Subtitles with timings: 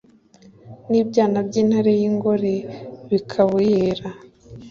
[0.89, 2.53] n'ibyana by'intare y'ingore
[3.09, 4.07] bikabuyera